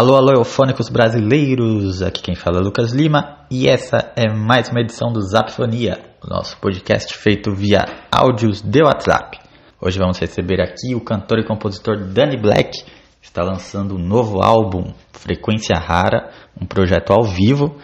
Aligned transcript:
Alô, 0.00 0.16
alô, 0.16 0.32
eufônicos 0.32 0.88
brasileiros! 0.88 2.00
Aqui 2.00 2.22
quem 2.22 2.34
fala 2.34 2.56
é 2.56 2.62
Lucas 2.62 2.90
Lima 2.90 3.44
e 3.50 3.68
essa 3.68 4.10
é 4.16 4.32
mais 4.32 4.70
uma 4.70 4.80
edição 4.80 5.12
do 5.12 5.20
Zapfonia, 5.20 6.00
nosso 6.26 6.56
podcast 6.56 7.14
feito 7.18 7.52
via 7.54 7.84
áudios 8.10 8.62
de 8.62 8.82
WhatsApp. 8.82 9.38
Hoje 9.78 9.98
vamos 9.98 10.18
receber 10.18 10.58
aqui 10.62 10.94
o 10.94 11.02
cantor 11.02 11.40
e 11.40 11.46
compositor 11.46 11.98
Danny 11.98 12.40
Black, 12.40 12.82
que 12.82 13.26
está 13.26 13.42
lançando 13.42 13.94
um 13.94 13.98
novo 13.98 14.42
álbum, 14.42 14.90
Frequência 15.12 15.76
Rara, 15.76 16.30
um 16.58 16.64
projeto 16.64 17.12
ao 17.12 17.22
vivo 17.22 17.76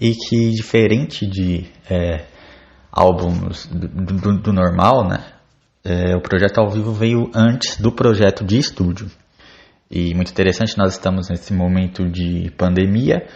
e 0.00 0.14
que, 0.14 0.52
diferente 0.52 1.26
de 1.26 1.66
é, 1.90 2.24
álbuns 2.90 3.66
do, 3.66 3.86
do, 3.86 4.38
do, 4.38 4.52
normal, 4.54 5.06
né, 5.06 5.26
é, 5.84 6.16
o 6.16 6.22
projeto 6.22 6.56
ao 6.56 6.70
vivo 6.70 6.90
veio 6.94 7.30
antes 7.34 7.78
do 7.78 7.92
projeto 7.92 8.46
de 8.46 8.56
estúdio. 8.56 9.10
E 9.90 10.14
muito 10.14 10.30
interessante, 10.30 10.78
nós 10.78 10.92
estamos 10.92 11.28
nesse 11.28 11.52
momento 11.52 12.08
de 12.08 12.50
pandemia, 12.56 13.26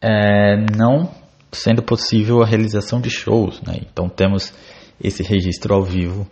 é, 0.00 0.56
não 0.74 1.10
sendo 1.52 1.82
possível 1.82 2.42
a 2.42 2.46
realização 2.46 3.00
de 3.00 3.10
shows. 3.10 3.60
Né? 3.60 3.80
Então 3.82 4.08
temos 4.08 4.52
esse 5.02 5.22
registro 5.22 5.74
ao 5.74 5.82
vivo 5.82 6.26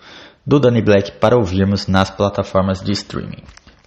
do 0.47 0.59
Danny 0.59 0.83
Black 0.83 1.13
para 1.19 1.37
ouvirmos 1.37 1.87
nas 1.87 2.11
plataformas 2.11 2.81
de 2.81 2.93
streaming. 2.93 3.43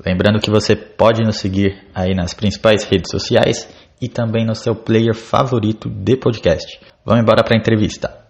Lembrando 0.05 0.39
que 0.39 0.51
você 0.51 0.75
pode 0.75 1.23
nos 1.23 1.37
seguir 1.37 1.87
aí 1.93 2.13
nas 2.13 2.33
principais 2.33 2.83
redes 2.83 3.09
sociais 3.09 3.67
e 4.01 4.07
também 4.07 4.45
no 4.45 4.53
seu 4.53 4.75
player 4.75 5.15
favorito 5.15 5.89
de 5.89 6.15
podcast. 6.17 6.79
Vamos 7.05 7.23
embora 7.23 7.43
para 7.43 7.55
a 7.55 7.59
entrevista. 7.59 8.23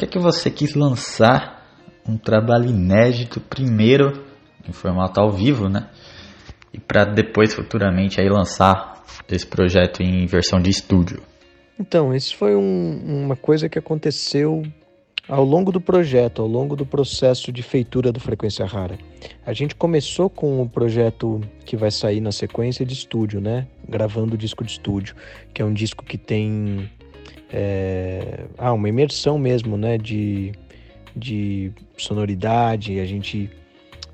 Que, 0.00 0.06
que 0.06 0.18
você 0.18 0.50
quis 0.50 0.74
lançar 0.74 1.60
um 2.08 2.16
trabalho 2.16 2.70
inédito 2.70 3.40
primeiro 3.40 4.24
em 4.66 4.72
formato 4.72 5.20
ao 5.20 5.30
vivo, 5.30 5.68
né? 5.68 5.88
E 6.72 6.78
para 6.78 7.04
depois 7.04 7.52
futuramente 7.52 8.20
aí 8.20 8.28
lançar 8.28 9.04
esse 9.28 9.46
projeto 9.46 10.02
em 10.02 10.24
versão 10.26 10.60
de 10.60 10.70
estúdio? 10.70 11.22
Então, 11.78 12.14
isso 12.14 12.36
foi 12.36 12.54
um, 12.54 13.24
uma 13.24 13.36
coisa 13.36 13.68
que 13.68 13.78
aconteceu 13.78 14.62
ao 15.28 15.44
longo 15.44 15.70
do 15.70 15.80
projeto, 15.80 16.42
ao 16.42 16.48
longo 16.48 16.74
do 16.74 16.86
processo 16.86 17.52
de 17.52 17.62
feitura 17.62 18.10
do 18.10 18.20
Frequência 18.20 18.64
Rara. 18.64 18.98
A 19.44 19.52
gente 19.52 19.74
começou 19.74 20.28
com 20.30 20.62
o 20.62 20.68
projeto 20.68 21.40
que 21.64 21.76
vai 21.76 21.90
sair 21.90 22.20
na 22.20 22.32
sequência 22.32 22.84
de 22.84 22.94
estúdio, 22.94 23.40
né? 23.40 23.66
Gravando 23.88 24.34
o 24.34 24.38
disco 24.38 24.64
de 24.64 24.72
estúdio, 24.72 25.14
que 25.52 25.62
é 25.62 25.64
um 25.64 25.72
disco 25.72 26.04
que 26.04 26.18
tem 26.18 26.90
é, 27.52 28.44
ah, 28.56 28.72
uma 28.72 28.88
imersão 28.88 29.38
mesmo, 29.38 29.76
né, 29.76 29.98
de, 29.98 30.52
de 31.14 31.72
sonoridade, 31.96 33.00
a 33.00 33.06
gente 33.06 33.50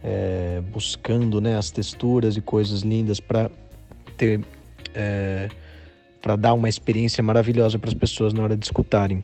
é, 0.02 0.62
buscando, 0.72 1.40
né, 1.40 1.56
as 1.56 1.70
texturas 1.70 2.36
e 2.36 2.40
coisas 2.40 2.82
lindas 2.82 3.20
para 3.20 3.50
ter, 4.16 4.40
é, 4.94 5.48
para 6.22 6.36
dar 6.36 6.54
uma 6.54 6.68
experiência 6.68 7.22
maravilhosa 7.22 7.78
para 7.78 7.88
as 7.88 7.94
pessoas 7.94 8.32
na 8.32 8.42
hora 8.42 8.56
de 8.56 8.64
escutarem. 8.64 9.22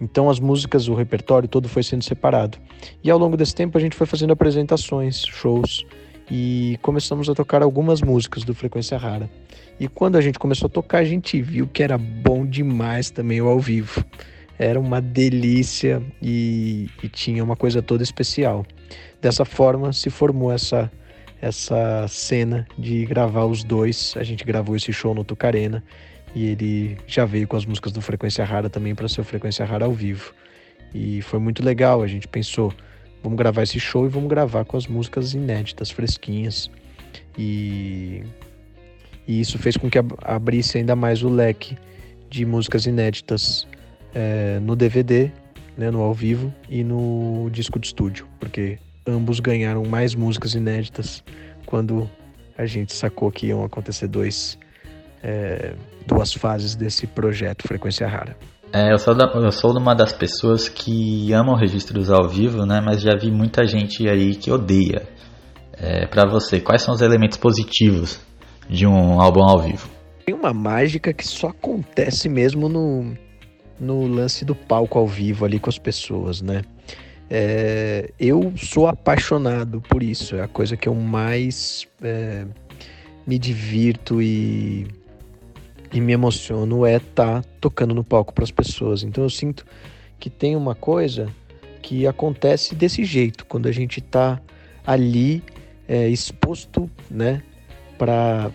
Então 0.00 0.28
as 0.28 0.40
músicas, 0.40 0.88
o 0.88 0.94
repertório 0.94 1.48
todo 1.48 1.68
foi 1.68 1.82
sendo 1.82 2.02
separado. 2.02 2.58
E 3.04 3.10
ao 3.10 3.18
longo 3.18 3.36
desse 3.36 3.54
tempo 3.54 3.78
a 3.78 3.80
gente 3.80 3.94
foi 3.94 4.06
fazendo 4.06 4.32
apresentações, 4.32 5.24
shows 5.24 5.84
e 6.34 6.78
começamos 6.80 7.28
a 7.28 7.34
tocar 7.34 7.62
algumas 7.62 8.00
músicas 8.00 8.42
do 8.42 8.54
Frequência 8.54 8.96
Rara. 8.96 9.28
E 9.78 9.86
quando 9.86 10.16
a 10.16 10.20
gente 10.22 10.38
começou 10.38 10.66
a 10.66 10.70
tocar, 10.70 11.00
a 11.00 11.04
gente 11.04 11.42
viu 11.42 11.68
que 11.68 11.82
era 11.82 11.98
bom 11.98 12.46
demais 12.46 13.10
também 13.10 13.42
o 13.42 13.48
ao 13.48 13.60
vivo. 13.60 14.02
Era 14.58 14.80
uma 14.80 14.98
delícia 14.98 16.02
e, 16.22 16.88
e 17.02 17.08
tinha 17.10 17.44
uma 17.44 17.54
coisa 17.54 17.82
toda 17.82 18.02
especial. 18.02 18.64
Dessa 19.20 19.44
forma 19.44 19.92
se 19.92 20.08
formou 20.08 20.50
essa 20.50 20.90
essa 21.40 22.06
cena 22.08 22.66
de 22.78 23.04
gravar 23.04 23.44
os 23.44 23.62
dois. 23.62 24.14
A 24.16 24.22
gente 24.22 24.42
gravou 24.42 24.74
esse 24.74 24.90
show 24.90 25.12
no 25.12 25.24
Tucarena 25.24 25.84
e 26.34 26.46
ele 26.46 26.96
já 27.06 27.26
veio 27.26 27.46
com 27.46 27.56
as 27.56 27.66
músicas 27.66 27.92
do 27.92 28.00
Frequência 28.00 28.42
Rara 28.42 28.70
também 28.70 28.94
para 28.94 29.06
ser 29.08 29.20
o 29.20 29.24
Frequência 29.24 29.66
Rara 29.66 29.84
ao 29.84 29.92
vivo. 29.92 30.32
E 30.94 31.20
foi 31.20 31.40
muito 31.40 31.62
legal. 31.62 32.00
A 32.00 32.06
gente 32.06 32.26
pensou, 32.26 32.72
vamos 33.22 33.38
gravar 33.38 33.62
esse 33.62 33.78
show 33.78 34.06
e 34.06 34.08
vamos 34.08 34.28
gravar 34.28 34.64
com 34.64 34.76
as 34.76 34.86
músicas 34.86 35.34
inéditas, 35.34 35.90
fresquinhas. 35.90 36.70
E 37.38 38.22
e 39.26 39.40
isso 39.40 39.58
fez 39.58 39.76
com 39.76 39.88
que 39.88 39.98
abrisse 40.22 40.78
ainda 40.78 40.96
mais 40.96 41.22
o 41.22 41.28
leque 41.28 41.76
de 42.28 42.44
músicas 42.44 42.86
inéditas 42.86 43.66
é, 44.14 44.58
no 44.60 44.74
DVD, 44.74 45.30
né, 45.76 45.90
no 45.90 46.00
ao 46.00 46.12
vivo 46.12 46.52
e 46.68 46.82
no 46.82 47.48
disco 47.50 47.78
de 47.78 47.86
estúdio, 47.86 48.26
porque 48.40 48.78
ambos 49.06 49.40
ganharam 49.40 49.84
mais 49.84 50.14
músicas 50.14 50.54
inéditas 50.54 51.22
quando 51.66 52.10
a 52.58 52.66
gente 52.66 52.92
sacou 52.92 53.30
que 53.30 53.46
iam 53.46 53.64
acontecer 53.64 54.08
dois, 54.08 54.58
é, 55.22 55.74
duas 56.06 56.32
fases 56.32 56.74
desse 56.74 57.06
projeto 57.06 57.66
Frequência 57.66 58.06
Rara. 58.06 58.36
É, 58.72 58.90
eu, 58.90 58.98
sou 58.98 59.14
da, 59.14 59.26
eu 59.34 59.52
sou 59.52 59.76
uma 59.76 59.94
das 59.94 60.14
pessoas 60.14 60.66
que 60.66 61.30
amam 61.34 61.54
registros 61.54 62.10
ao 62.10 62.26
vivo, 62.26 62.64
né? 62.64 62.80
Mas 62.82 63.02
já 63.02 63.14
vi 63.14 63.30
muita 63.30 63.66
gente 63.66 64.08
aí 64.08 64.34
que 64.34 64.50
odeia. 64.50 65.02
É, 65.74 66.06
para 66.06 66.26
você, 66.26 66.58
quais 66.58 66.80
são 66.80 66.94
os 66.94 67.02
elementos 67.02 67.36
positivos 67.36 68.18
de 68.68 68.86
um 68.86 69.20
álbum 69.20 69.42
ao 69.42 69.58
vivo. 69.60 69.90
Tem 70.24 70.34
uma 70.34 70.54
mágica 70.54 71.12
que 71.12 71.26
só 71.26 71.48
acontece 71.48 72.28
mesmo 72.28 72.68
no, 72.68 73.14
no 73.78 74.06
lance 74.06 74.44
do 74.44 74.54
palco 74.54 74.98
ao 74.98 75.06
vivo 75.06 75.44
ali 75.44 75.58
com 75.58 75.68
as 75.68 75.78
pessoas, 75.78 76.40
né? 76.40 76.62
É, 77.28 78.10
eu 78.18 78.52
sou 78.56 78.86
apaixonado 78.86 79.80
por 79.82 80.02
isso, 80.02 80.36
é 80.36 80.42
a 80.42 80.48
coisa 80.48 80.76
que 80.76 80.88
eu 80.88 80.94
mais 80.94 81.86
é, 82.02 82.46
me 83.26 83.38
divirto 83.38 84.20
e, 84.20 84.86
e 85.92 86.00
me 86.00 86.12
emociono 86.12 86.86
é 86.86 86.96
estar 86.96 87.42
tá 87.42 87.48
tocando 87.60 87.94
no 87.94 88.02
palco 88.02 88.32
para 88.32 88.44
as 88.44 88.50
pessoas. 88.50 89.02
Então 89.02 89.22
eu 89.22 89.30
sinto 89.30 89.66
que 90.18 90.30
tem 90.30 90.56
uma 90.56 90.74
coisa 90.74 91.28
que 91.82 92.06
acontece 92.06 92.74
desse 92.74 93.04
jeito, 93.04 93.44
quando 93.44 93.66
a 93.66 93.72
gente 93.72 93.98
está 93.98 94.40
ali 94.86 95.42
é, 95.86 96.08
exposto, 96.08 96.90
né, 97.10 97.42
para 97.98 98.50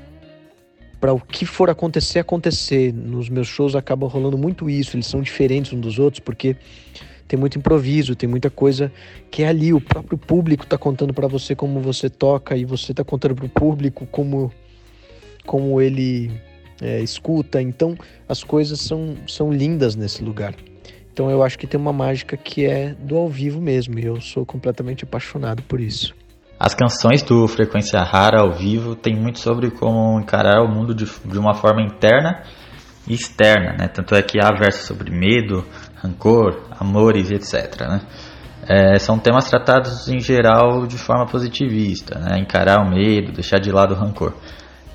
para 0.99 1.13
o 1.13 1.19
que 1.19 1.45
for 1.45 1.69
acontecer 1.69 2.17
acontecer. 2.17 2.91
Nos 2.91 3.29
meus 3.29 3.47
shows 3.47 3.75
acaba 3.75 4.07
rolando 4.07 4.35
muito 4.35 4.67
isso, 4.67 4.95
eles 4.95 5.05
são 5.05 5.21
diferentes 5.21 5.71
uns 5.71 5.79
dos 5.79 5.99
outros 5.99 6.19
porque 6.19 6.55
tem 7.27 7.37
muito 7.37 7.59
improviso, 7.59 8.15
tem 8.15 8.27
muita 8.27 8.49
coisa 8.49 8.91
que 9.29 9.43
é 9.43 9.47
ali 9.47 9.73
o 9.73 9.81
próprio 9.81 10.17
público 10.17 10.63
está 10.63 10.77
contando 10.77 11.13
para 11.13 11.27
você 11.27 11.55
como 11.55 11.81
você 11.81 12.09
toca 12.09 12.57
e 12.57 12.65
você 12.65 12.93
está 12.93 13.03
contando 13.03 13.35
para 13.35 13.45
o 13.45 13.49
público 13.49 14.07
como 14.07 14.51
como 15.45 15.79
ele 15.79 16.31
é, 16.81 16.99
escuta. 17.01 17.61
Então 17.61 17.95
as 18.27 18.43
coisas 18.43 18.79
são 18.79 19.15
são 19.27 19.51
lindas 19.51 19.95
nesse 19.95 20.23
lugar. 20.23 20.53
Então 21.11 21.31
eu 21.31 21.41
acho 21.41 21.57
que 21.57 21.65
tem 21.65 21.79
uma 21.79 21.93
mágica 21.93 22.37
que 22.37 22.65
é 22.65 22.93
do 22.93 23.17
ao 23.17 23.27
vivo 23.27 23.59
mesmo 23.59 23.97
e 23.97 24.05
eu 24.05 24.21
sou 24.21 24.45
completamente 24.45 25.03
apaixonado 25.03 25.63
por 25.63 25.79
isso. 25.79 26.13
As 26.59 26.73
canções 26.73 27.21
do 27.21 27.47
Frequência 27.47 27.99
Rara 28.01 28.41
ao 28.41 28.51
vivo 28.51 28.95
tem 28.95 29.15
muito 29.15 29.39
sobre 29.39 29.69
como 29.69 30.19
encarar 30.19 30.63
o 30.63 30.67
mundo 30.67 30.93
de, 30.93 31.05
de 31.05 31.37
uma 31.37 31.53
forma 31.53 31.81
interna 31.81 32.43
e 33.07 33.13
externa, 33.13 33.75
né? 33.77 33.87
Tanto 33.87 34.15
é 34.15 34.21
que 34.21 34.39
há 34.39 34.51
versos 34.51 34.85
sobre 34.85 35.11
medo, 35.11 35.63
rancor, 35.95 36.67
amores, 36.79 37.31
etc. 37.31 37.81
Né? 37.81 38.01
É, 38.67 38.99
são 38.99 39.17
temas 39.17 39.49
tratados 39.49 40.09
em 40.09 40.19
geral 40.19 40.85
de 40.87 40.97
forma 40.97 41.25
positivista, 41.25 42.19
né? 42.19 42.39
encarar 42.39 42.81
o 42.81 42.89
medo, 42.89 43.31
deixar 43.31 43.59
de 43.59 43.71
lado 43.71 43.93
o 43.93 43.97
rancor. 43.97 44.33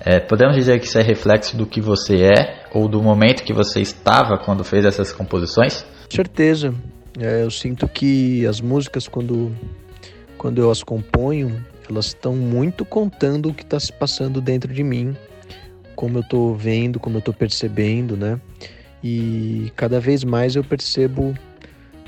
É, 0.04 0.18
podemos 0.18 0.56
dizer 0.56 0.80
que 0.80 0.86
isso 0.86 0.98
é 0.98 1.02
reflexo 1.02 1.56
do 1.56 1.64
que 1.64 1.80
você 1.80 2.24
é 2.24 2.64
ou 2.72 2.88
do 2.88 3.00
momento 3.00 3.44
que 3.44 3.52
você 3.52 3.80
estava 3.80 4.36
quando 4.36 4.64
fez 4.64 4.84
essas 4.84 5.12
composições? 5.12 5.86
Certeza. 6.10 6.74
É, 7.18 7.42
eu 7.42 7.50
sinto 7.50 7.86
que 7.86 8.44
as 8.46 8.60
músicas, 8.60 9.06
quando 9.06 9.52
quando 10.42 10.60
eu 10.60 10.72
as 10.72 10.82
componho, 10.82 11.64
elas 11.88 12.06
estão 12.06 12.34
muito 12.34 12.84
contando 12.84 13.50
o 13.50 13.54
que 13.54 13.62
está 13.62 13.78
se 13.78 13.92
passando 13.92 14.40
dentro 14.40 14.74
de 14.74 14.82
mim, 14.82 15.16
como 15.94 16.18
eu 16.18 16.22
estou 16.22 16.56
vendo, 16.56 16.98
como 16.98 17.16
eu 17.16 17.20
estou 17.20 17.32
percebendo, 17.32 18.16
né? 18.16 18.40
E 19.04 19.70
cada 19.76 20.00
vez 20.00 20.24
mais 20.24 20.56
eu 20.56 20.64
percebo 20.64 21.32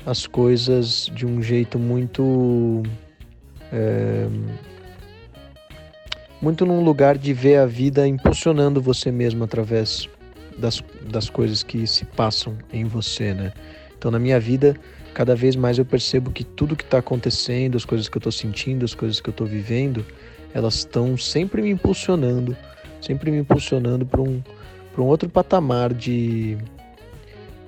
as 0.05 0.27
coisas 0.27 1.09
de 1.13 1.25
um 1.25 1.41
jeito 1.41 1.79
muito. 1.79 2.83
É, 3.71 4.27
muito 6.45 6.63
num 6.63 6.83
lugar 6.83 7.17
de 7.17 7.33
ver 7.33 7.55
a 7.55 7.65
vida 7.65 8.07
impulsionando 8.07 8.79
você 8.79 9.11
mesmo 9.11 9.43
através 9.43 10.07
das, 10.55 10.79
das 11.09 11.27
coisas 11.27 11.63
que 11.63 11.87
se 11.87 12.05
passam 12.05 12.55
em 12.71 12.85
você, 12.85 13.33
né? 13.33 13.51
Então, 13.97 14.11
na 14.11 14.19
minha 14.19 14.39
vida, 14.39 14.75
cada 15.11 15.35
vez 15.35 15.55
mais 15.55 15.79
eu 15.79 15.85
percebo 15.85 16.29
que 16.29 16.43
tudo 16.43 16.75
que 16.75 16.83
está 16.83 16.99
acontecendo, 16.99 17.75
as 17.75 17.83
coisas 17.83 18.07
que 18.07 18.15
eu 18.15 18.19
estou 18.19 18.31
sentindo, 18.31 18.85
as 18.85 18.93
coisas 18.93 19.19
que 19.19 19.27
eu 19.27 19.31
estou 19.31 19.47
vivendo, 19.47 20.05
elas 20.53 20.75
estão 20.75 21.17
sempre 21.17 21.63
me 21.63 21.71
impulsionando, 21.71 22.55
sempre 23.01 23.31
me 23.31 23.39
impulsionando 23.39 24.05
para 24.05 24.21
um, 24.21 24.39
um 24.95 25.01
outro 25.01 25.27
patamar 25.27 25.95
de, 25.95 26.59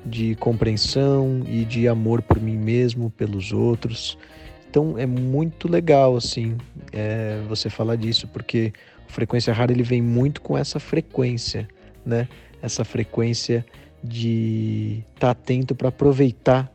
de 0.06 0.36
compreensão 0.36 1.42
e 1.48 1.66
de 1.66 1.88
amor 1.88 2.22
por 2.22 2.40
mim 2.40 2.58
mesmo, 2.58 3.10
pelos 3.10 3.52
outros. 3.52 4.20
Então 4.70 4.98
é 4.98 5.06
muito 5.06 5.70
legal 5.70 6.16
assim 6.16 6.58
é, 6.92 7.42
você 7.48 7.70
falar 7.70 7.96
disso, 7.96 8.28
porque 8.28 8.74
o 9.08 9.12
frequência 9.12 9.54
rara 9.54 9.72
ele 9.72 9.84
vem 9.84 10.02
muito 10.02 10.42
com 10.42 10.58
essa 10.58 10.80
frequência, 10.80 11.68
né? 12.06 12.28
Essa 12.62 12.84
frequência 12.84 13.66
de 14.04 15.04
estar 15.14 15.28
tá 15.28 15.32
atento 15.32 15.76
para 15.76 15.90
aproveitar 15.90 16.72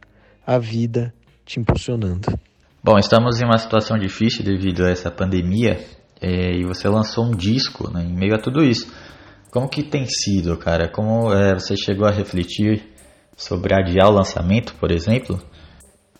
a 0.46 0.58
vida 0.58 1.12
te 1.44 1.60
impulsionando. 1.60 2.38
Bom, 2.82 2.98
estamos 2.98 3.40
em 3.40 3.44
uma 3.44 3.58
situação 3.58 3.96
difícil 3.96 4.44
devido 4.44 4.84
a 4.84 4.90
essa 4.90 5.10
pandemia 5.10 5.78
é, 6.20 6.52
e 6.56 6.64
você 6.64 6.88
lançou 6.88 7.26
um 7.26 7.30
disco 7.30 7.90
né, 7.92 8.02
em 8.02 8.12
meio 8.12 8.34
a 8.34 8.38
tudo 8.38 8.62
isso. 8.64 8.92
Como 9.50 9.68
que 9.68 9.82
tem 9.82 10.06
sido, 10.06 10.56
cara? 10.56 10.88
Como 10.88 11.32
é, 11.32 11.54
você 11.54 11.76
chegou 11.76 12.06
a 12.06 12.10
refletir 12.10 12.82
sobre 13.36 13.74
adiar 13.74 14.08
o 14.08 14.12
lançamento, 14.12 14.74
por 14.76 14.90
exemplo? 14.90 15.40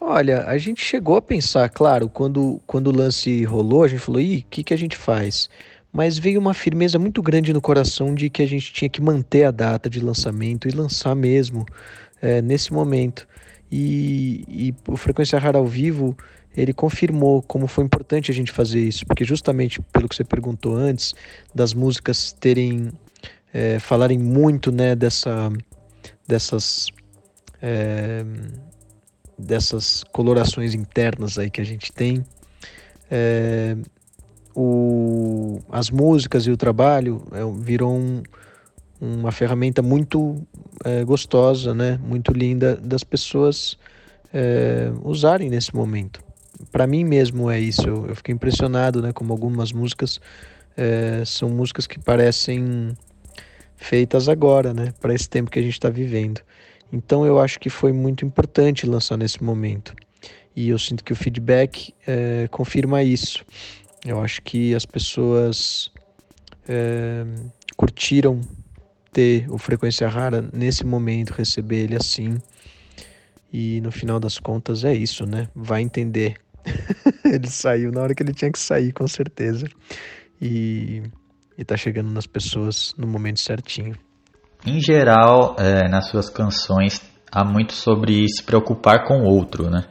Olha, 0.05 0.43
a 0.49 0.59
gente 0.59 0.85
chegou 0.85 1.17
a 1.17 1.23
pensar, 1.23 1.69
claro, 1.69 2.09
quando, 2.09 2.61
quando 2.67 2.89
o 2.89 2.93
lance 2.93 3.45
rolou, 3.45 3.85
a 3.85 3.89
gente 3.89 4.01
falou, 4.01 4.21
ih, 4.21 4.39
o 4.39 4.45
que, 4.51 4.65
que 4.65 4.75
a 4.75 4.77
gente 4.77 4.97
faz? 4.97 5.49
Mas 5.93 6.19
veio 6.19 6.41
uma 6.41 6.53
firmeza 6.53 6.99
muito 6.99 7.23
grande 7.23 7.53
no 7.53 7.61
coração 7.61 8.13
de 8.13 8.29
que 8.29 8.43
a 8.43 8.47
gente 8.47 8.73
tinha 8.73 8.89
que 8.89 9.01
manter 9.01 9.45
a 9.45 9.53
data 9.53 9.89
de 9.89 10.01
lançamento 10.01 10.67
e 10.67 10.73
lançar 10.73 11.15
mesmo 11.15 11.65
é, 12.21 12.43
nesse 12.43 12.73
momento. 12.73 13.29
E, 13.71 14.45
e 14.49 14.75
o 14.89 14.97
Frequência 14.97 15.39
Rara 15.39 15.59
ao 15.59 15.67
vivo 15.67 16.17
ele 16.57 16.75
confirmou 16.75 17.41
como 17.41 17.69
foi 17.69 17.85
importante 17.85 18.29
a 18.29 18.35
gente 18.35 18.51
fazer 18.51 18.81
isso, 18.81 19.07
porque 19.07 19.25
justamente 19.25 19.81
pelo 19.93 20.09
que 20.09 20.17
você 20.17 20.25
perguntou 20.25 20.75
antes, 20.75 21.15
das 21.55 21.73
músicas 21.73 22.33
terem 22.33 22.91
é, 23.55 23.79
falarem 23.79 24.19
muito, 24.19 24.73
né, 24.73 24.97
dessa, 24.97 25.49
dessas 26.27 26.89
é, 27.63 28.25
dessas 29.43 30.05
colorações 30.13 30.75
internas 30.75 31.39
aí 31.39 31.51
que 31.51 31.61
a 31.61 31.65
gente 31.65 31.93
tem, 31.93 32.25
é, 33.11 33.77
o, 34.55 35.61
as 35.71 35.91
músicas 35.91 36.47
e 36.47 36.51
o 36.51 36.57
trabalho 36.57 37.23
é, 37.33 37.45
um, 37.85 38.23
uma 39.01 39.33
ferramenta 39.33 39.83
muito 39.83 40.47
é, 40.85 41.05
gostosa, 41.05 41.75
né, 41.75 41.99
muito 42.03 42.33
linda 42.33 42.77
das 42.77 43.05
pessoas 43.05 43.77
é, 44.33 44.93
usarem 45.05 45.51
nesse 45.51 45.75
momento 45.75 46.21
para 46.71 46.87
mim 46.87 47.05
mesmo 47.05 47.51
é 47.51 47.59
isso. 47.59 47.83
Eu, 47.87 48.07
eu, 48.07 48.17
fiquei 48.17 48.35
impressionado, 48.35 49.03
né? 49.03 49.13
Como 49.13 49.33
algumas 49.33 49.73
músicas 49.73 50.21
é, 50.77 51.23
são 51.25 51.49
músicas 51.49 51.87
que 51.87 51.99
parecem 51.99 52.97
feitas 53.77 54.29
agora, 54.29 54.73
né? 54.73 54.93
Para 55.01 55.15
esse 55.15 55.29
tempo 55.29 55.51
que 55.51 55.59
a 55.59 55.63
gente 55.63 55.75
está 55.75 55.91
vivendo. 55.91 56.41
Então 56.93 57.25
eu 57.25 57.41
acho 57.41 57.59
que 57.59 57.71
foi 57.71 57.93
muito 57.93 58.25
importante 58.25 58.87
lançar 58.87 59.17
nesse 59.17 59.43
momento. 59.43 59.95
E 60.55 60.69
eu 60.69 60.79
sinto 60.79 61.03
que 61.03 61.13
o 61.13 61.17
feedback 61.17 61.95
é, 62.07 62.47
confirma 62.49 63.03
isso. 63.03 63.45
Eu 64.05 64.21
acho 64.21 64.43
que 64.43 64.75
as 64.75 64.85
pessoas 64.85 65.91
é, 66.69 67.25
curtiram 67.77 68.41
ter 69.11 69.51
o 69.51 69.57
Frequência 69.57 70.09
Rara 70.09 70.49
nesse 70.53 70.85
momento, 70.85 71.31
receber 71.31 71.85
ele 71.85 71.97
assim. 71.97 72.37
E 73.51 73.81
no 73.81 73.91
final 73.91 74.21
das 74.21 74.39
contas 74.39 74.85
é 74.85 74.95
isso, 74.95 75.25
né? 75.25 75.49
Vai 75.55 75.83
entender 75.83 76.37
ele 77.25 77.49
saiu 77.49 77.91
na 77.93 78.03
hora 78.03 78.15
que 78.15 78.23
ele 78.23 78.35
tinha 78.35 78.51
que 78.51 78.59
sair, 78.59 78.93
com 78.93 79.07
certeza. 79.07 79.67
E, 80.41 81.03
e 81.57 81.65
tá 81.65 81.77
chegando 81.77 82.11
nas 82.11 82.27
pessoas 82.27 82.95
no 82.97 83.07
momento 83.07 83.41
certinho. 83.41 83.97
Em 84.67 84.81
geral, 84.81 85.57
é, 85.59 85.89
nas 85.89 86.09
suas 86.09 86.31
canções, 86.31 87.01
há 87.31 87.45
muito 87.45 87.73
sobre 87.73 88.29
se 88.29 88.43
preocupar 88.43 89.05
com 89.07 89.23
o 89.23 89.25
outro, 89.25 89.71
né? 89.71 89.85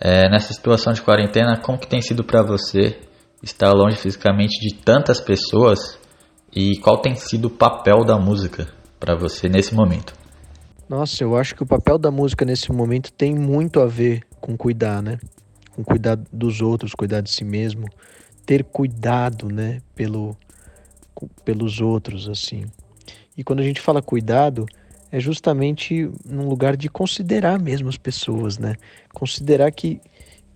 É, 0.00 0.28
nessa 0.30 0.52
situação 0.52 0.92
de 0.92 1.02
quarentena, 1.02 1.60
como 1.60 1.78
que 1.78 1.86
tem 1.86 2.00
sido 2.00 2.24
para 2.24 2.42
você 2.42 3.00
estar 3.42 3.72
longe 3.72 3.96
fisicamente 3.96 4.60
de 4.60 4.74
tantas 4.74 5.20
pessoas 5.20 5.98
e 6.54 6.78
qual 6.80 7.00
tem 7.00 7.14
sido 7.14 7.46
o 7.46 7.50
papel 7.50 8.04
da 8.04 8.18
música 8.18 8.68
para 8.98 9.14
você 9.14 9.48
nesse 9.48 9.74
momento? 9.74 10.14
Nossa, 10.88 11.24
eu 11.24 11.36
acho 11.36 11.54
que 11.54 11.62
o 11.62 11.66
papel 11.66 11.98
da 11.98 12.10
música 12.10 12.44
nesse 12.44 12.70
momento 12.72 13.12
tem 13.12 13.34
muito 13.34 13.80
a 13.80 13.86
ver 13.86 14.22
com 14.40 14.56
cuidar, 14.56 15.02
né? 15.02 15.18
com 15.76 15.84
cuidar 15.84 16.16
dos 16.32 16.62
outros, 16.62 16.94
cuidar 16.94 17.20
de 17.20 17.30
si 17.30 17.44
mesmo, 17.44 17.86
ter 18.46 18.64
cuidado, 18.64 19.48
né, 19.48 19.82
pelo, 19.94 20.34
pelos 21.44 21.80
outros, 21.82 22.30
assim. 22.30 22.64
E 23.36 23.44
quando 23.44 23.60
a 23.60 23.62
gente 23.62 23.80
fala 23.80 24.00
cuidado, 24.00 24.66
é 25.10 25.20
justamente 25.20 26.10
num 26.24 26.48
lugar 26.48 26.76
de 26.76 26.88
considerar 26.88 27.60
mesmo 27.60 27.88
as 27.88 27.96
pessoas, 27.96 28.58
né? 28.58 28.76
Considerar 29.14 29.70
que, 29.70 30.00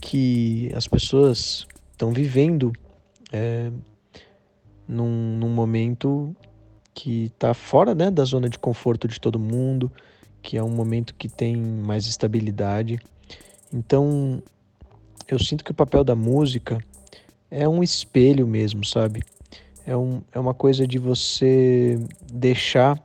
que 0.00 0.72
as 0.74 0.88
pessoas 0.88 1.66
estão 1.92 2.12
vivendo 2.12 2.72
é, 3.32 3.70
num, 4.88 5.38
num 5.38 5.50
momento 5.50 6.34
que 6.92 7.26
está 7.26 7.54
fora 7.54 7.94
né, 7.94 8.10
da 8.10 8.24
zona 8.24 8.48
de 8.48 8.58
conforto 8.58 9.06
de 9.06 9.20
todo 9.20 9.38
mundo, 9.38 9.90
que 10.42 10.56
é 10.56 10.62
um 10.62 10.70
momento 10.70 11.14
que 11.14 11.28
tem 11.28 11.56
mais 11.56 12.06
estabilidade. 12.06 12.98
Então, 13.72 14.42
eu 15.28 15.38
sinto 15.38 15.64
que 15.64 15.70
o 15.70 15.74
papel 15.74 16.02
da 16.02 16.16
música 16.16 16.78
é 17.50 17.68
um 17.68 17.82
espelho 17.82 18.46
mesmo, 18.46 18.84
sabe? 18.84 19.22
É, 19.90 19.96
um, 19.96 20.22
é 20.30 20.38
uma 20.38 20.54
coisa 20.54 20.86
de 20.86 21.00
você 21.00 21.98
deixar 22.32 22.96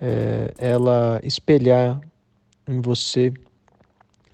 é, 0.00 0.50
ela 0.56 1.20
espelhar 1.22 2.00
em 2.66 2.80
você 2.80 3.30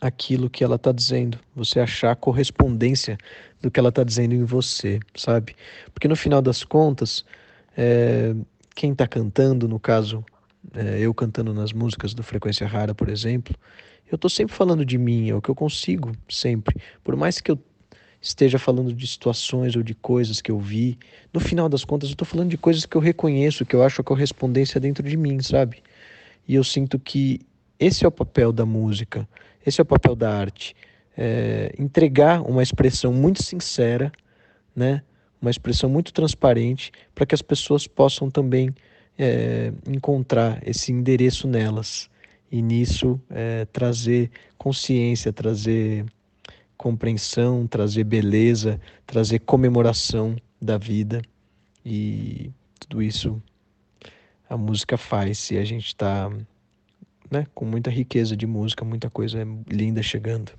aquilo 0.01 0.49
que 0.49 0.63
ela 0.63 0.77
está 0.77 0.93
dizendo, 0.93 1.41
você 1.53 1.81
achar 1.81 2.15
correspondência 2.15 3.19
do 3.61 3.73
que 3.73 3.81
ela 3.81 3.89
está 3.89 4.05
dizendo 4.05 4.37
em 4.37 4.45
você, 4.45 5.01
sabe? 5.17 5.57
Porque 5.93 6.07
no 6.07 6.15
final 6.15 6.41
das 6.41 6.63
contas, 6.63 7.25
é, 7.77 8.37
quem 8.77 8.93
está 8.93 9.09
cantando, 9.09 9.67
no 9.67 9.81
caso, 9.81 10.25
é, 10.73 11.01
eu 11.01 11.13
cantando 11.13 11.53
nas 11.53 11.73
músicas 11.73 12.15
do 12.15 12.23
Frequência 12.23 12.69
Rara, 12.69 12.95
por 12.95 13.09
exemplo, 13.09 13.53
eu 14.09 14.15
estou 14.15 14.31
sempre 14.31 14.55
falando 14.55 14.85
de 14.85 14.97
mim, 14.97 15.31
é 15.31 15.35
o 15.35 15.43
que 15.43 15.49
eu 15.49 15.57
consigo, 15.57 16.13
sempre. 16.29 16.77
Por 17.03 17.17
mais 17.17 17.41
que 17.41 17.51
eu 17.51 17.59
esteja 18.23 18.59
falando 18.59 18.93
de 18.93 19.07
situações 19.07 19.75
ou 19.75 19.83
de 19.83 19.95
coisas 19.95 20.41
que 20.41 20.51
eu 20.51 20.59
vi, 20.59 20.97
no 21.35 21.41
final 21.41 21.69
das 21.69 21.85
contas 21.85 22.09
eu 22.09 22.15
estou 22.15 22.27
falando 22.27 22.51
de 22.51 22.57
coisas 22.57 22.87
que 22.87 22.97
eu 22.97 23.01
reconheço, 23.01 23.67
que 23.67 23.75
eu 23.75 23.83
acho 23.83 24.01
a 24.01 24.05
correspondência 24.05 24.81
dentro 24.81 25.03
de 25.07 25.17
mim, 25.17 25.43
sabe? 25.43 25.83
E 26.47 26.55
eu 26.55 26.63
sinto 26.63 26.99
que 26.99 27.41
esse 27.79 28.05
é 28.05 28.09
o 28.09 28.13
papel 28.13 28.53
da 28.53 28.65
música, 28.65 29.29
esse 29.67 29.81
é 29.81 29.83
o 29.83 29.87
papel 29.87 30.15
da 30.15 30.33
arte. 30.33 30.77
É 31.17 31.75
entregar 31.79 32.41
uma 32.43 32.63
expressão 32.63 33.13
muito 33.13 33.43
sincera, 33.43 34.11
né? 34.75 35.03
uma 35.41 35.51
expressão 35.51 35.91
muito 35.91 36.13
transparente, 36.13 36.93
para 37.13 37.27
que 37.27 37.35
as 37.35 37.43
pessoas 37.43 37.89
possam 37.89 38.31
também 38.31 38.73
é, 39.19 39.73
encontrar 39.89 40.63
esse 40.65 40.93
endereço 40.93 41.49
nelas 41.49 42.09
e 42.51 42.63
nisso 42.63 43.21
é, 43.29 43.65
trazer 43.67 44.31
consciência, 44.57 45.33
trazer 45.33 46.07
compreensão, 46.77 47.67
trazer 47.67 48.05
beleza, 48.05 48.81
trazer 49.07 49.41
comemoração 49.41 50.37
da 50.61 50.79
vida 50.79 51.23
e 51.85 52.51
tudo 52.81 53.03
isso 53.03 53.43
a 54.49 54.57
música 54.57 54.99
faz 54.99 55.39
se 55.39 55.57
a 55.57 55.65
gente 55.65 55.87
está 55.87 56.31
né, 57.31 57.47
com 57.55 57.65
muita 57.65 57.91
riqueza 57.91 58.37
de 58.37 58.47
música, 58.47 58.85
muita 58.85 59.09
coisa 59.09 59.39
linda 59.67 60.03
chegando. 60.03 60.53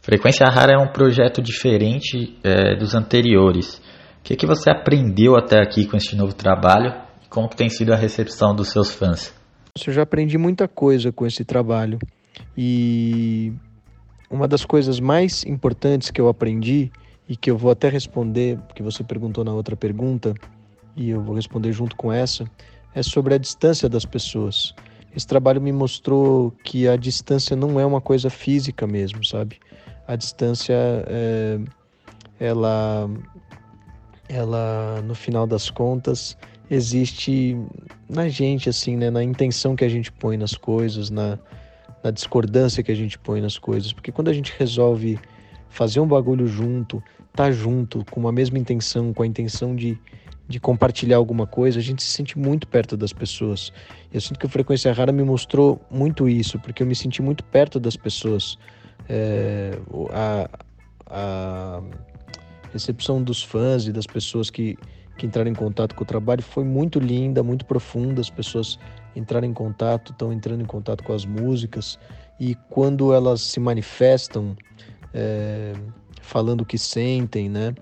Frequência 0.00 0.46
Rara 0.46 0.74
é 0.74 0.78
um 0.78 0.92
projeto 0.92 1.40
diferente 1.40 2.38
é, 2.44 2.76
dos 2.76 2.94
anteriores. 2.94 3.78
O 4.20 4.22
que, 4.22 4.36
que 4.36 4.46
você 4.46 4.70
aprendeu 4.70 5.34
até 5.36 5.60
aqui 5.60 5.86
com 5.86 5.96
este 5.96 6.14
novo 6.14 6.34
trabalho 6.34 6.92
e 7.24 7.28
como 7.28 7.48
que 7.48 7.56
tem 7.56 7.68
sido 7.68 7.92
a 7.92 7.96
recepção 7.96 8.54
dos 8.54 8.68
seus 8.68 8.92
fãs? 8.92 9.34
Eu 9.86 9.92
já 9.92 10.02
aprendi 10.02 10.36
muita 10.36 10.68
coisa 10.68 11.10
com 11.10 11.26
esse 11.26 11.44
trabalho 11.44 11.98
e 12.56 13.52
uma 14.30 14.46
das 14.46 14.64
coisas 14.64 15.00
mais 15.00 15.44
importantes 15.44 16.10
que 16.10 16.20
eu 16.20 16.28
aprendi 16.28 16.90
e 17.28 17.36
que 17.36 17.50
eu 17.50 17.56
vou 17.56 17.70
até 17.70 17.88
responder, 17.88 18.58
porque 18.66 18.82
você 18.82 19.02
perguntou 19.02 19.44
na 19.44 19.52
outra 19.52 19.76
pergunta 19.76 20.34
e 20.96 21.10
eu 21.10 21.22
vou 21.22 21.34
responder 21.34 21.72
junto 21.72 21.94
com 21.96 22.12
essa, 22.12 22.44
é 22.94 23.02
sobre 23.02 23.34
a 23.34 23.38
distância 23.38 23.88
das 23.88 24.04
pessoas. 24.04 24.74
Esse 25.14 25.26
trabalho 25.26 25.60
me 25.60 25.72
mostrou 25.72 26.52
que 26.64 26.86
a 26.88 26.96
distância 26.96 27.56
não 27.56 27.78
é 27.78 27.86
uma 27.86 28.00
coisa 28.00 28.28
física 28.30 28.86
mesmo, 28.86 29.24
sabe? 29.24 29.58
A 30.06 30.16
distância, 30.16 30.74
é, 31.06 31.58
ela, 32.38 33.10
ela, 34.28 35.02
no 35.02 35.14
final 35.14 35.46
das 35.46 35.70
contas, 35.70 36.36
existe 36.70 37.56
na 38.08 38.28
gente, 38.28 38.68
assim, 38.68 38.96
né? 38.96 39.10
Na 39.10 39.22
intenção 39.22 39.74
que 39.74 39.84
a 39.84 39.88
gente 39.88 40.12
põe 40.12 40.36
nas 40.36 40.54
coisas, 40.54 41.10
na, 41.10 41.38
na 42.02 42.10
discordância 42.10 42.82
que 42.82 42.92
a 42.92 42.94
gente 42.94 43.18
põe 43.18 43.40
nas 43.40 43.58
coisas. 43.58 43.92
Porque 43.92 44.12
quando 44.12 44.28
a 44.28 44.32
gente 44.32 44.52
resolve 44.58 45.18
fazer 45.68 46.00
um 46.00 46.06
bagulho 46.06 46.46
junto, 46.46 47.02
tá 47.34 47.50
junto, 47.50 48.04
com 48.10 48.20
uma 48.20 48.32
mesma 48.32 48.58
intenção, 48.58 49.12
com 49.12 49.22
a 49.22 49.26
intenção 49.26 49.74
de, 49.76 49.98
de 50.48 50.58
compartilhar 50.58 51.16
alguma 51.16 51.46
coisa, 51.46 51.78
a 51.78 51.82
gente 51.82 52.02
se 52.02 52.10
sente 52.10 52.38
muito 52.38 52.66
perto 52.66 52.96
das 52.96 53.12
pessoas. 53.12 53.72
Eu 54.12 54.20
sinto 54.20 54.38
que 54.38 54.46
o 54.46 54.48
Frequência 54.48 54.92
Rara 54.92 55.12
me 55.12 55.22
mostrou 55.22 55.80
muito 55.90 56.28
isso, 56.28 56.58
porque 56.58 56.82
eu 56.82 56.86
me 56.86 56.94
senti 56.94 57.22
muito 57.22 57.44
perto 57.44 57.78
das 57.78 57.96
pessoas. 57.96 58.58
É, 59.08 59.78
a, 60.12 60.50
a 61.06 61.82
recepção 62.72 63.22
dos 63.22 63.42
fãs 63.42 63.86
e 63.86 63.92
das 63.92 64.06
pessoas 64.06 64.50
que, 64.50 64.76
que 65.16 65.26
entraram 65.26 65.50
em 65.50 65.54
contato 65.54 65.94
com 65.94 66.02
o 66.02 66.06
trabalho 66.06 66.42
foi 66.42 66.64
muito 66.64 66.98
linda, 66.98 67.42
muito 67.42 67.64
profunda. 67.64 68.20
As 68.20 68.30
pessoas 68.30 68.78
entraram 69.14 69.46
em 69.46 69.52
contato, 69.52 70.12
estão 70.12 70.32
entrando 70.32 70.62
em 70.62 70.66
contato 70.66 71.02
com 71.04 71.12
as 71.12 71.24
músicas 71.24 71.98
e 72.38 72.54
quando 72.68 73.12
elas 73.12 73.40
se 73.40 73.58
manifestam, 73.58 74.56
é, 75.12 75.72
falando 76.22 76.60
o 76.60 76.64
que 76.64 76.78
sentem, 76.78 77.48
né? 77.48 77.74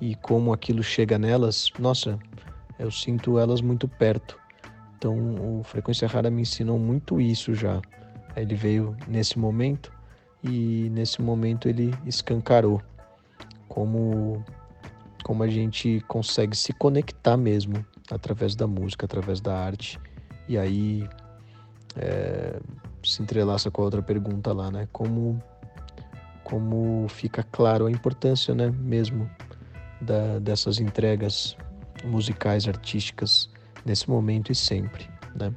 E 0.00 0.14
como 0.16 0.52
aquilo 0.52 0.82
chega 0.82 1.18
nelas, 1.18 1.70
nossa, 1.78 2.18
eu 2.78 2.90
sinto 2.90 3.38
elas 3.38 3.60
muito 3.60 3.86
perto. 3.86 4.38
Então, 4.96 5.14
o 5.58 5.62
Frequência 5.64 6.08
Rara 6.08 6.30
me 6.30 6.42
ensinou 6.42 6.78
muito 6.78 7.20
isso 7.20 7.54
já. 7.54 7.80
Ele 8.36 8.54
veio 8.54 8.96
nesse 9.06 9.38
momento 9.38 9.92
e 10.42 10.88
nesse 10.90 11.20
momento 11.20 11.68
ele 11.68 11.94
escancarou 12.06 12.80
como 13.68 14.42
como 15.22 15.42
a 15.42 15.48
gente 15.48 16.02
consegue 16.08 16.56
se 16.56 16.72
conectar 16.72 17.36
mesmo 17.36 17.84
através 18.10 18.56
da 18.56 18.66
música, 18.66 19.06
através 19.06 19.40
da 19.40 19.56
arte. 19.56 19.98
E 20.50 20.58
aí 20.58 21.08
é, 21.94 22.58
se 23.04 23.22
entrelaça 23.22 23.70
com 23.70 23.82
a 23.82 23.84
outra 23.84 24.02
pergunta 24.02 24.52
lá, 24.52 24.68
né? 24.68 24.88
Como 24.90 25.40
como 26.42 27.06
fica 27.08 27.44
claro 27.44 27.86
a 27.86 27.90
importância, 27.92 28.52
né, 28.52 28.72
mesmo 28.76 29.30
da, 30.00 30.40
dessas 30.40 30.80
entregas 30.80 31.56
musicais, 32.04 32.66
artísticas 32.66 33.48
nesse 33.86 34.10
momento 34.10 34.50
e 34.50 34.54
sempre, 34.56 35.08
né? 35.32 35.52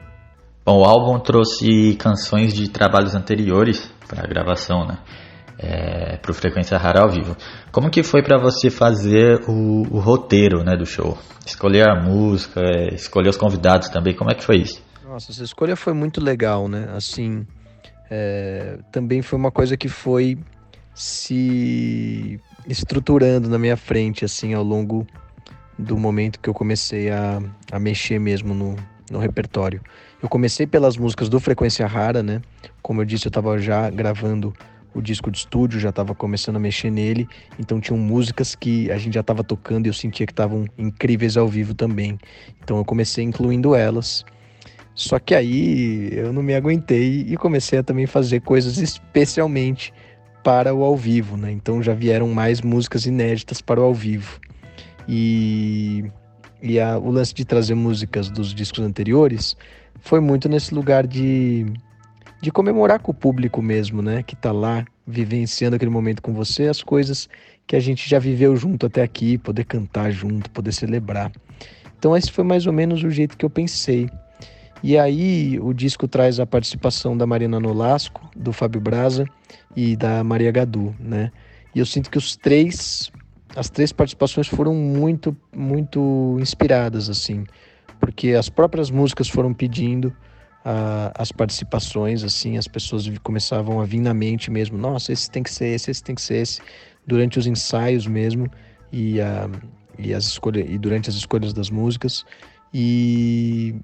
Bom, 0.64 0.82
o 0.82 0.86
álbum 0.86 1.20
trouxe 1.20 1.96
canções 1.96 2.54
de 2.54 2.70
trabalhos 2.70 3.16
anteriores 3.16 3.92
para 4.08 4.24
a 4.24 4.28
gravação, 4.28 4.86
né? 4.86 5.00
É, 5.58 6.18
para 6.18 6.32
o 6.32 6.34
Frequência 6.34 6.78
Rara 6.78 7.02
ao 7.02 7.10
vivo. 7.10 7.38
Como 7.72 7.90
que 7.90 8.02
foi 8.02 8.24
para 8.24 8.40
você 8.40 8.70
fazer 8.72 9.40
o, 9.48 9.84
o, 9.92 10.00
roteiro 10.00 10.64
né, 10.64 10.76
do 10.76 10.86
show? 10.86 11.18
Escolher 11.46 11.88
a 11.88 11.96
música, 11.96 12.60
escolher 12.92 13.30
os 13.30 13.38
convidados 13.38 13.88
também, 13.90 14.16
como 14.16 14.32
é 14.32 14.34
que 14.34 14.44
foi 14.44 14.58
isso? 14.58 14.82
Nossa, 15.06 15.32
essa 15.32 15.44
escolha 15.44 15.76
foi 15.76 15.94
muito 15.94 16.20
legal, 16.20 16.68
né? 16.68 16.90
Assim, 16.96 17.46
é, 18.10 18.80
também 18.92 19.22
foi 19.22 19.38
uma 19.38 19.52
coisa 19.52 19.78
que 19.78 19.88
foi 19.88 20.38
se 20.94 22.40
estruturando 22.68 23.50
na 23.50 23.58
minha 23.58 23.78
frente, 23.78 24.24
assim, 24.26 24.54
ao 24.54 24.64
longo 24.64 25.06
do 25.78 25.98
momento 25.98 26.40
que 26.40 26.50
eu 26.50 26.54
comecei 26.54 27.10
a, 27.10 27.42
a 27.72 27.80
mexer 27.80 28.20
mesmo 28.20 28.54
no, 28.54 28.76
no 29.10 29.20
repertório. 29.20 29.82
Eu 30.22 30.30
comecei 30.30 30.66
pelas 30.66 30.96
músicas 30.98 31.28
do 31.28 31.40
Frequência 31.40 31.86
Rara, 31.86 32.24
né? 32.24 32.42
Como 32.82 33.02
eu 33.02 33.06
disse, 33.06 33.28
eu 33.28 33.30
estava 33.30 33.58
já 33.58 33.90
gravando 33.90 34.54
o 34.94 35.02
disco 35.02 35.32
de 35.32 35.40
estúdio, 35.40 35.80
já 35.80 35.90
estava 35.90 36.14
começando 36.14 36.58
a 36.58 36.60
mexer 36.60 36.92
nele, 36.92 37.28
então 37.60 37.80
tinham 37.80 37.98
músicas 37.98 38.56
que 38.56 38.92
a 38.92 38.98
gente 38.98 39.14
já 39.14 39.22
estava 39.22 39.44
tocando 39.44 39.86
e 39.86 39.90
eu 39.90 39.94
sentia 39.94 40.26
que 40.26 40.32
estavam 40.32 40.66
incríveis 40.78 41.38
ao 41.38 41.48
vivo 41.48 41.74
também. 41.74 42.18
Então 42.64 42.78
eu 42.78 42.86
comecei 42.86 43.24
incluindo 43.24 43.76
elas. 43.76 44.24
Só 44.96 45.18
que 45.18 45.34
aí 45.34 46.10
eu 46.12 46.32
não 46.32 46.44
me 46.44 46.54
aguentei 46.54 47.26
e 47.28 47.36
comecei 47.36 47.80
a 47.80 47.84
também 47.84 48.06
fazer 48.06 48.42
coisas 48.42 48.78
especialmente 48.78 49.92
para 50.44 50.74
o 50.74 50.84
ao 50.84 50.96
vivo, 50.96 51.38
né? 51.38 51.52
Então 51.52 51.82
já 51.82 51.94
vieram 51.94 52.28
mais 52.30 52.62
músicas 52.62 53.06
inéditas 53.06 53.62
para 53.62 53.80
o 53.80 53.84
ao 53.84 53.94
vivo. 53.94 54.40
E, 55.08 56.06
e 56.62 56.80
a, 56.80 56.98
o 56.98 57.10
lance 57.10 57.34
de 57.34 57.44
trazer 57.44 57.76
músicas 57.76 58.30
dos 58.30 58.54
discos 58.54 58.80
anteriores 58.80 59.58
foi 60.00 60.20
muito 60.20 60.48
nesse 60.50 60.76
lugar 60.76 61.08
de, 61.08 61.66
de 62.44 62.52
comemorar 62.52 63.00
com 63.00 63.12
o 63.12 63.16
público 63.16 63.62
mesmo, 63.62 64.02
né? 64.02 64.22
Que 64.22 64.36
tá 64.36 64.52
lá 64.52 64.84
vivenciando 65.08 65.78
aquele 65.78 65.90
momento 65.90 66.22
com 66.22 66.34
você, 66.34 66.68
as 66.68 66.84
coisas 66.84 67.30
que 67.66 67.74
a 67.74 67.80
gente 67.80 68.10
já 68.10 68.20
viveu 68.20 68.54
junto 68.58 68.86
até 68.86 69.02
aqui, 69.02 69.38
poder 69.38 69.64
cantar 69.64 70.12
junto, 70.12 70.52
poder 70.52 70.74
celebrar. 70.74 71.32
Então 71.98 72.18
esse 72.18 72.30
foi 72.30 72.44
mais 72.44 72.68
ou 72.68 72.74
menos 72.74 73.02
o 73.02 73.10
jeito 73.10 73.38
que 73.38 73.46
eu 73.46 73.50
pensei. 73.50 74.10
E 74.84 74.98
aí 74.98 75.58
o 75.62 75.74
disco 75.74 76.06
traz 76.06 76.38
a 76.38 76.46
participação 76.46 77.16
da 77.16 77.26
Marina 77.26 77.62
Nolasco, 77.62 78.30
do 78.36 78.52
Fábio 78.52 78.82
Braza 78.82 79.26
e 79.74 79.96
da 79.96 80.22
Maria 80.22 80.52
Gadu, 80.52 80.94
né? 81.00 81.32
E 81.74 81.80
eu 81.80 81.86
sinto 81.86 82.12
que 82.12 82.18
os 82.18 82.36
três, 82.36 83.10
as 83.56 83.70
três 83.70 83.94
participações 83.94 84.50
foram 84.50 84.76
muito, 84.76 85.34
muito 85.56 86.38
inspiradas, 86.42 87.10
assim, 87.10 87.46
porque 88.02 88.32
as 88.32 88.50
próprias 88.50 88.92
músicas 88.92 89.30
foram 89.30 89.54
pedindo 89.54 90.14
a, 90.64 91.12
as 91.16 91.32
participações, 91.32 92.24
assim, 92.24 92.58
as 92.58 92.68
pessoas 92.68 93.08
começavam 93.20 93.82
a 93.82 93.86
vir 93.86 94.00
na 94.00 94.14
mente 94.14 94.50
mesmo, 94.50 94.78
nossa, 94.78 95.12
esse 95.12 95.30
tem 95.30 95.44
que 95.44 95.52
ser 95.52 95.68
esse, 95.68 95.92
esse 95.92 96.04
tem 96.04 96.16
que 96.16 96.22
ser 96.22 96.36
esse, 96.36 96.62
durante 97.06 97.38
os 97.40 97.48
ensaios 97.48 98.08
mesmo 98.08 98.50
e, 98.92 99.20
a, 99.20 99.50
e, 99.98 100.14
as 100.14 100.26
escolhas, 100.26 100.70
e 100.70 100.78
durante 100.78 101.10
as 101.10 101.16
escolhas 101.16 101.54
das 101.54 101.70
músicas. 101.70 102.26
E 102.74 103.76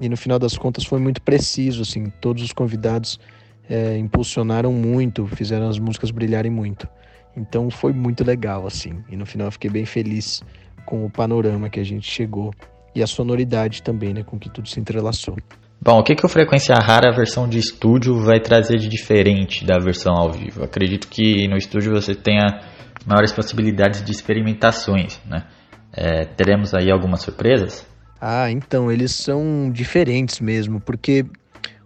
e 0.00 0.08
no 0.08 0.16
final 0.16 0.38
das 0.38 0.58
contas 0.58 0.84
foi 0.84 0.98
muito 0.98 1.22
preciso, 1.22 1.82
assim, 1.82 2.10
todos 2.20 2.42
os 2.42 2.52
convidados 2.52 3.20
é, 3.68 3.96
impulsionaram 3.96 4.72
muito, 4.72 5.26
fizeram 5.28 5.68
as 5.68 5.78
músicas 5.78 6.10
brilharem 6.10 6.50
muito. 6.50 6.88
Então 7.36 7.70
foi 7.70 7.92
muito 7.92 8.24
legal, 8.24 8.66
assim, 8.66 9.02
e 9.08 9.16
no 9.16 9.24
final 9.24 9.48
eu 9.48 9.52
fiquei 9.52 9.70
bem 9.70 9.86
feliz 9.86 10.42
com 10.84 11.06
o 11.06 11.10
panorama 11.10 11.70
que 11.70 11.80
a 11.80 11.84
gente 11.84 12.10
chegou 12.10 12.52
e 12.94 13.02
a 13.02 13.06
sonoridade 13.06 13.82
também, 13.82 14.12
né, 14.12 14.22
com 14.22 14.38
que 14.38 14.50
tudo 14.50 14.68
se 14.68 14.78
entrelaçou. 14.78 15.36
Bom, 15.84 15.98
o 15.98 16.02
que, 16.02 16.14
que 16.14 16.24
o 16.24 16.28
Frequência 16.30 16.74
Rara, 16.76 17.10
a 17.10 17.14
versão 17.14 17.46
de 17.46 17.58
estúdio, 17.58 18.18
vai 18.18 18.40
trazer 18.40 18.78
de 18.78 18.88
diferente 18.88 19.66
da 19.66 19.78
versão 19.78 20.14
ao 20.14 20.32
vivo? 20.32 20.64
acredito 20.64 21.06
que 21.06 21.46
no 21.46 21.58
estúdio 21.58 21.92
você 21.92 22.14
tenha 22.14 22.62
maiores 23.06 23.32
possibilidades 23.32 24.02
de 24.02 24.10
experimentações, 24.10 25.20
né? 25.26 25.44
É, 25.92 26.24
teremos 26.24 26.72
aí 26.72 26.90
algumas 26.90 27.20
surpresas? 27.20 27.86
Ah, 28.18 28.50
então, 28.50 28.90
eles 28.90 29.12
são 29.12 29.70
diferentes 29.70 30.40
mesmo, 30.40 30.80
porque 30.80 31.26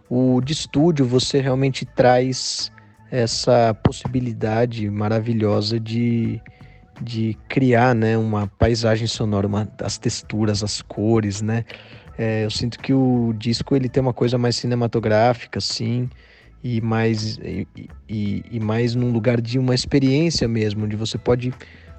o 0.09 0.39
de 0.39 0.53
estúdio 0.53 1.05
você 1.05 1.41
realmente 1.41 1.85
traz 1.85 2.71
essa 3.11 3.73
possibilidade 3.83 4.89
maravilhosa 4.89 5.77
de, 5.77 6.41
de 7.01 7.37
criar 7.47 7.95
né, 7.95 8.17
uma 8.17 8.47
paisagem 8.47 9.07
sonora, 9.07 9.47
uma, 9.47 9.67
as 9.81 9.97
texturas, 9.97 10.63
as 10.63 10.81
cores, 10.81 11.41
né? 11.41 11.63
É, 12.17 12.43
eu 12.43 12.51
sinto 12.51 12.77
que 12.79 12.93
o 12.93 13.33
disco 13.37 13.75
ele 13.75 13.87
tem 13.87 14.01
uma 14.01 14.13
coisa 14.13 14.37
mais 14.37 14.57
cinematográfica, 14.57 15.59
assim, 15.59 16.09
e 16.61 16.81
mais, 16.81 17.37
e, 17.37 17.65
e, 18.09 18.43
e 18.51 18.59
mais 18.59 18.93
num 18.93 19.11
lugar 19.11 19.39
de 19.39 19.57
uma 19.57 19.73
experiência 19.73 20.47
mesmo, 20.47 20.83
onde 20.83 20.97
você 20.97 21.17
pode, 21.17 21.53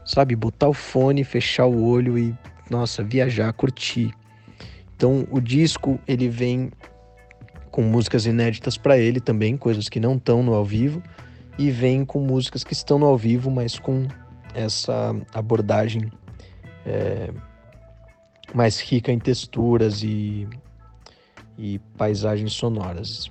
sabe, 0.04 0.36
botar 0.36 0.68
o 0.68 0.74
fone, 0.74 1.24
fechar 1.24 1.64
o 1.64 1.82
olho 1.82 2.18
e, 2.18 2.34
nossa, 2.68 3.02
viajar, 3.02 3.50
curtir. 3.54 4.12
Então 4.94 5.26
o 5.30 5.40
disco 5.40 5.98
ele 6.06 6.28
vem 6.28 6.70
com 7.70 7.82
músicas 7.82 8.26
inéditas 8.26 8.76
para 8.76 8.98
ele 8.98 9.20
também, 9.20 9.56
coisas 9.56 9.88
que 9.88 9.98
não 9.98 10.16
estão 10.16 10.42
no 10.42 10.52
ao 10.52 10.64
vivo, 10.64 11.02
e 11.58 11.70
vem 11.70 12.04
com 12.04 12.20
músicas 12.20 12.62
que 12.62 12.74
estão 12.74 12.98
no 12.98 13.06
ao 13.06 13.16
vivo, 13.16 13.50
mas 13.50 13.78
com 13.78 14.06
essa 14.54 15.14
abordagem 15.34 16.10
é, 16.86 17.30
mais 18.54 18.80
rica 18.80 19.12
em 19.12 19.18
texturas 19.18 20.02
e, 20.02 20.48
e 21.58 21.78
paisagens 21.96 22.52
sonoras. 22.52 23.30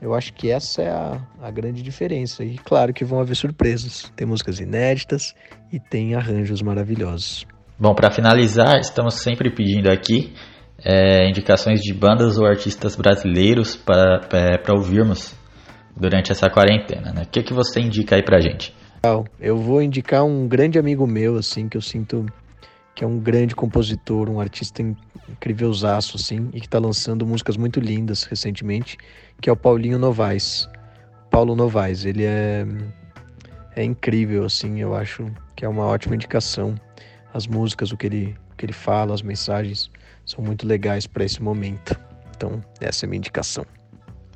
Eu 0.00 0.14
acho 0.14 0.32
que 0.32 0.50
essa 0.50 0.80
é 0.80 0.90
a, 0.90 1.20
a, 1.42 1.50
grande 1.50 1.82
diferença. 1.82 2.44
E 2.44 2.56
claro 2.58 2.92
que 2.92 3.04
vão 3.04 3.20
haver 3.20 3.34
surpresas. 3.34 4.12
Tem 4.14 4.26
músicas 4.26 4.60
inéditas 4.60 5.34
e 5.72 5.80
tem 5.80 6.14
arranjos 6.14 6.62
maravilhosos. 6.62 7.44
Bom, 7.76 7.94
para 7.94 8.10
finalizar, 8.10 8.78
estamos 8.78 9.14
sempre 9.14 9.50
pedindo 9.50 9.90
aqui 9.90 10.32
é, 10.84 11.28
indicações 11.28 11.80
de 11.80 11.92
bandas 11.92 12.38
ou 12.38 12.46
artistas 12.46 12.94
brasileiros 12.94 13.74
para 13.74 14.20
é, 14.32 14.72
ouvirmos 14.72 15.34
durante 15.96 16.30
essa 16.30 16.48
quarentena. 16.48 17.12
Né? 17.12 17.22
O 17.22 17.28
que, 17.28 17.42
que 17.42 17.52
você 17.52 17.80
indica 17.80 18.14
aí 18.14 18.22
para 18.22 18.40
gente? 18.40 18.72
Eu 19.38 19.56
vou 19.56 19.80
indicar 19.80 20.24
um 20.24 20.48
grande 20.48 20.78
amigo 20.78 21.06
meu, 21.06 21.36
assim, 21.36 21.68
que 21.68 21.76
eu 21.76 21.82
sinto 21.82 22.26
que 22.94 23.04
é 23.04 23.06
um 23.06 23.18
grande 23.18 23.54
compositor, 23.54 24.28
um 24.28 24.40
artista 24.40 24.82
incrívelzaço, 25.28 26.16
assim, 26.16 26.48
e 26.52 26.60
que 26.60 26.66
está 26.66 26.80
lançando 26.80 27.24
músicas 27.24 27.56
muito 27.56 27.78
lindas 27.78 28.24
recentemente, 28.24 28.98
que 29.40 29.48
é 29.48 29.52
o 29.52 29.56
Paulinho 29.56 29.98
Novaes. 29.98 30.68
Paulo 31.30 31.54
Novaes, 31.54 32.04
ele 32.04 32.24
é, 32.24 32.66
é 33.76 33.84
incrível, 33.84 34.44
assim, 34.44 34.80
eu 34.80 34.96
acho 34.96 35.30
que 35.54 35.64
é 35.64 35.68
uma 35.68 35.84
ótima 35.84 36.16
indicação 36.16 36.74
as 37.32 37.46
músicas, 37.46 37.92
o 37.92 37.96
que 37.96 38.06
ele, 38.06 38.36
o 38.52 38.56
que 38.56 38.66
ele 38.66 38.72
fala, 38.72 39.14
as 39.14 39.22
mensagens 39.22 39.90
são 40.24 40.44
muito 40.44 40.66
legais 40.66 41.06
para 41.06 41.24
esse 41.24 41.42
momento. 41.42 41.98
Então, 42.36 42.60
essa 42.80 43.04
é 43.04 43.06
a 43.06 43.08
minha 43.08 43.18
indicação. 43.18 43.64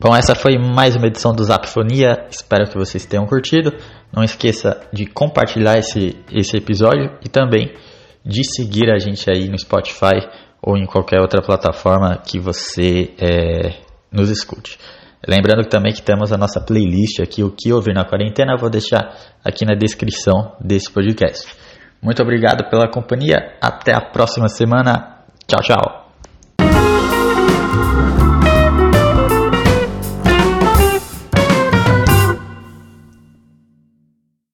Bom, 0.03 0.17
essa 0.17 0.35
foi 0.35 0.59
mais 0.59 0.97
uma 0.97 1.07
edição 1.07 1.33
do 1.33 1.45
Zapfonia. 1.45 2.27
Espero 2.29 2.69
que 2.69 2.77
vocês 2.77 3.07
tenham 3.07 3.25
curtido. 3.25 3.73
Não 4.13 4.25
esqueça 4.25 4.81
de 4.93 5.07
compartilhar 5.07 5.79
esse, 5.79 6.17
esse 6.33 6.57
episódio 6.57 7.17
e 7.25 7.29
também 7.29 7.73
de 8.27 8.43
seguir 8.43 8.91
a 8.91 8.99
gente 8.99 9.31
aí 9.31 9.49
no 9.49 9.57
Spotify 9.57 10.29
ou 10.61 10.77
em 10.77 10.87
qualquer 10.87 11.21
outra 11.21 11.41
plataforma 11.41 12.17
que 12.17 12.41
você 12.41 13.15
é, 13.17 13.77
nos 14.11 14.29
escute. 14.29 14.77
Lembrando 15.25 15.69
também 15.69 15.93
que 15.93 16.03
temos 16.03 16.33
a 16.33 16.37
nossa 16.37 16.61
playlist 16.61 17.21
aqui, 17.21 17.45
o 17.45 17.55
que 17.57 17.73
ouvir 17.73 17.95
na 17.95 18.05
quarentena, 18.05 18.57
vou 18.59 18.69
deixar 18.69 19.17
aqui 19.45 19.65
na 19.65 19.77
descrição 19.77 20.57
desse 20.61 20.91
podcast. 20.91 21.47
Muito 22.03 22.21
obrigado 22.21 22.69
pela 22.69 22.91
companhia, 22.91 23.57
até 23.61 23.95
a 23.95 24.01
próxima 24.01 24.49
semana. 24.49 25.19
Tchau, 25.47 25.63
tchau. 25.63 26.02